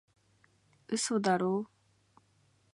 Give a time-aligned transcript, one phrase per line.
[0.87, 1.69] 嘘だろ？